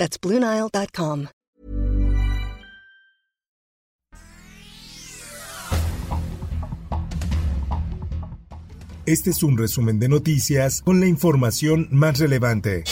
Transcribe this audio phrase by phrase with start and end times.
[0.00, 1.26] That's BlueNile.com.
[9.04, 12.84] Este es un resumen de noticias con la información más relevante.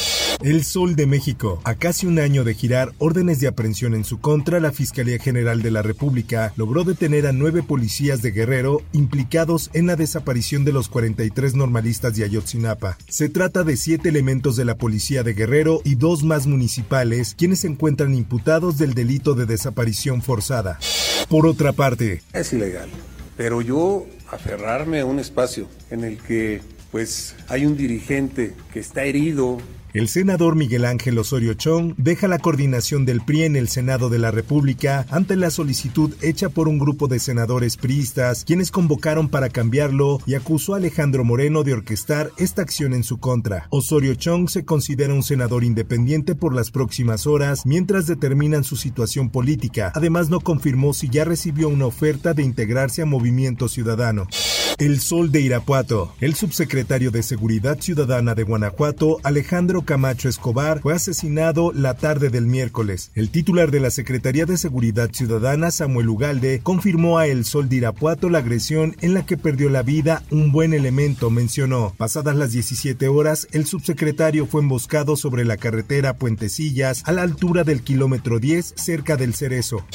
[0.42, 1.60] El Sol de México.
[1.64, 5.62] A casi un año de girar órdenes de aprehensión en su contra, la Fiscalía General
[5.62, 10.72] de la República logró detener a nueve policías de Guerrero implicados en la desaparición de
[10.72, 12.96] los 43 normalistas de Ayotzinapa.
[13.08, 17.60] Se trata de siete elementos de la Policía de Guerrero y dos más municipales, quienes
[17.60, 20.78] se encuentran imputados del delito de desaparición forzada.
[21.28, 22.88] Por otra parte, es ilegal,
[23.36, 26.60] pero yo aferrarme a un espacio en el que
[26.92, 29.58] pues hay un dirigente que está herido,
[29.98, 34.20] el senador Miguel Ángel Osorio Chong deja la coordinación del PRI en el Senado de
[34.20, 39.48] la República ante la solicitud hecha por un grupo de senadores priistas, quienes convocaron para
[39.48, 43.66] cambiarlo y acusó a Alejandro Moreno de orquestar esta acción en su contra.
[43.70, 49.30] Osorio Chong se considera un senador independiente por las próximas horas mientras determinan su situación
[49.30, 49.90] política.
[49.96, 54.28] Además, no confirmó si ya recibió una oferta de integrarse a Movimiento Ciudadano.
[54.78, 56.14] El Sol de Irapuato.
[56.20, 62.44] El subsecretario de Seguridad Ciudadana de Guanajuato, Alejandro Camacho Escobar, fue asesinado la tarde del
[62.44, 63.10] miércoles.
[63.14, 67.76] El titular de la Secretaría de Seguridad Ciudadana, Samuel Ugalde, confirmó a El Sol de
[67.76, 71.94] Irapuato la agresión en la que perdió la vida un buen elemento, mencionó.
[71.96, 77.64] Pasadas las 17 horas, el subsecretario fue emboscado sobre la carretera Puentecillas a la altura
[77.64, 79.86] del kilómetro 10 cerca del Cerezo.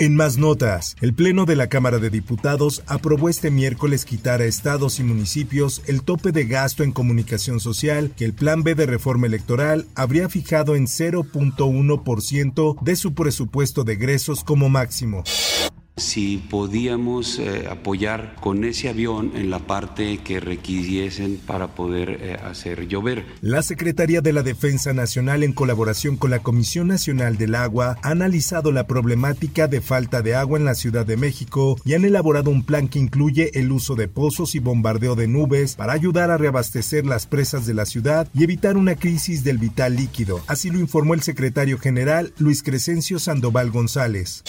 [0.00, 4.44] En más notas, el Pleno de la Cámara de Diputados aprobó este miércoles quitar a
[4.44, 8.86] estados y municipios el tope de gasto en comunicación social que el Plan B de
[8.86, 15.24] reforma electoral habría fijado en 0.1% de su presupuesto de egresos como máximo
[15.98, 22.36] si podíamos eh, apoyar con ese avión en la parte que requiriesen para poder eh,
[22.44, 23.24] hacer llover.
[23.40, 28.10] La Secretaría de la Defensa Nacional en colaboración con la Comisión Nacional del Agua ha
[28.10, 32.50] analizado la problemática de falta de agua en la Ciudad de México y han elaborado
[32.50, 36.38] un plan que incluye el uso de pozos y bombardeo de nubes para ayudar a
[36.38, 40.40] reabastecer las presas de la ciudad y evitar una crisis del vital líquido.
[40.46, 44.42] Así lo informó el secretario general Luis Crescencio Sandoval González.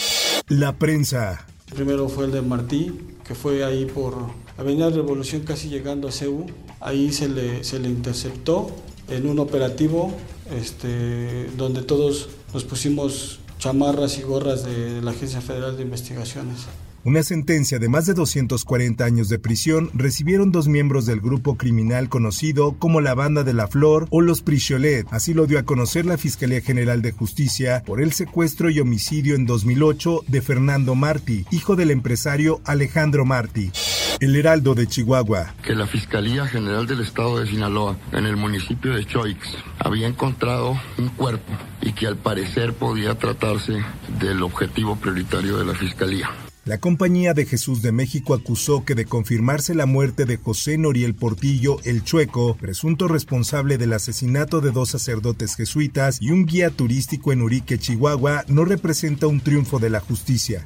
[0.50, 1.46] La prensa.
[1.72, 2.92] Primero fue el de Martí,
[3.24, 4.16] que fue ahí por
[4.58, 6.46] Avenida Revolución casi llegando a CEU.
[6.80, 8.68] Ahí se le, se le interceptó
[9.08, 10.12] en un operativo
[10.50, 16.66] este, donde todos nos pusimos chamarras y gorras de la Agencia Federal de Investigaciones.
[17.02, 22.10] Una sentencia de más de 240 años de prisión recibieron dos miembros del grupo criminal
[22.10, 25.06] conocido como la Banda de la Flor o los Pricholet.
[25.10, 29.34] Así lo dio a conocer la Fiscalía General de Justicia por el secuestro y homicidio
[29.34, 33.72] en 2008 de Fernando Martí, hijo del empresario Alejandro Martí.
[34.20, 35.54] El Heraldo de Chihuahua.
[35.62, 39.38] Que la Fiscalía General del Estado de Sinaloa, en el municipio de Choix,
[39.78, 41.50] había encontrado un cuerpo
[41.80, 43.82] y que al parecer podía tratarse
[44.20, 46.28] del objetivo prioritario de la Fiscalía.
[46.70, 51.16] La Compañía de Jesús de México acusó que de confirmarse la muerte de José Noriel
[51.16, 57.32] Portillo el Chueco, presunto responsable del asesinato de dos sacerdotes jesuitas y un guía turístico
[57.32, 60.62] en Urique, Chihuahua, no representa un triunfo de la justicia.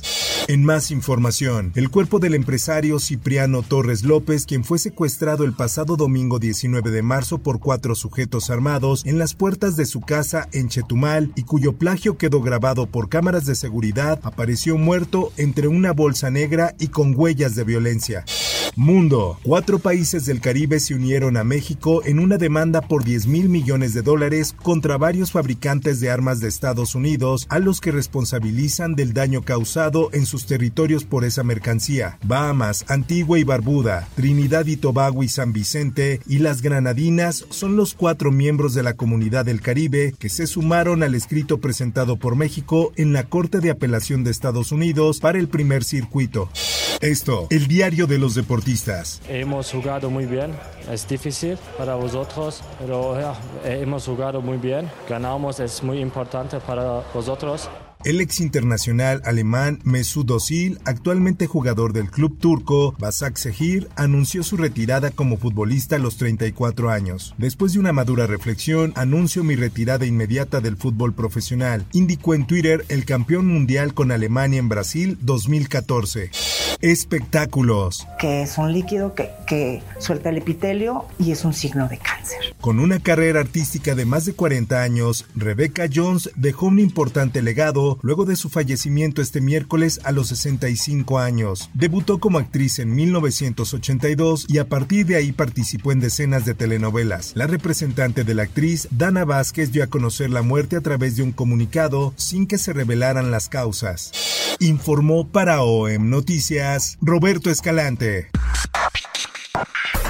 [0.46, 5.96] En más información, el cuerpo del empresario Cipriano Torres López, quien fue secuestrado el pasado
[5.96, 10.68] domingo 19 de marzo por cuatro sujetos armados en las puertas de su casa en
[10.68, 16.30] Chetumal y cuyo plagio quedó grabado por cámaras de seguridad, apareció muerto entre una bolsa
[16.30, 18.24] negra y con huellas de violencia.
[18.76, 19.38] Mundo.
[19.44, 23.94] Cuatro países del Caribe se unieron a México en una demanda por 10 mil millones
[23.94, 29.12] de dólares contra varios fabricantes de armas de Estados Unidos a los que responsabilizan del
[29.12, 32.18] daño causado en sus territorios por esa mercancía.
[32.24, 37.94] Bahamas, Antigua y Barbuda, Trinidad y Tobago y San Vicente y las Granadinas son los
[37.94, 42.92] cuatro miembros de la comunidad del Caribe que se sumaron al escrito presentado por México
[42.96, 46.50] en la Corte de Apelación de Estados Unidos para el primer circuito.
[47.00, 48.63] Esto, el diario de los deportistas
[49.28, 50.52] Hemos jugado muy bien,
[50.90, 53.34] es difícil para vosotros, pero ya,
[53.64, 57.68] hemos jugado muy bien, ganamos, es muy importante para vosotros.
[58.04, 65.10] El ex internacional alemán Mesut Özil, actualmente jugador del club turco Başakşehir, anunció su retirada
[65.10, 67.34] como futbolista a los 34 años.
[67.38, 72.84] Después de una madura reflexión, anuncio mi retirada inmediata del fútbol profesional, indicó en Twitter
[72.90, 76.30] el campeón mundial con Alemania en Brasil 2014.
[76.82, 78.06] Espectáculos.
[78.20, 80.73] Que es un líquido que, que suelta el epitelio
[81.18, 82.54] y es un signo de cáncer.
[82.60, 87.98] Con una carrera artística de más de 40 años, Rebecca Jones dejó un importante legado
[88.02, 91.70] luego de su fallecimiento este miércoles a los 65 años.
[91.74, 97.32] Debutó como actriz en 1982 y a partir de ahí participó en decenas de telenovelas.
[97.36, 101.22] La representante de la actriz, Dana Vázquez, dio a conocer la muerte a través de
[101.22, 104.10] un comunicado sin que se revelaran las causas.
[104.58, 108.30] Informó para OEM Noticias Roberto Escalante.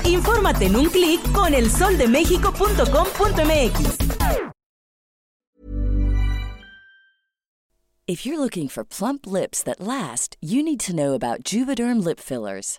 [0.04, 3.98] Infórmate en un clic con elsoldemexico.com.mx.
[8.06, 12.20] If you're looking for plump lips that last, you need to know about Juvederm lip
[12.20, 12.78] fillers.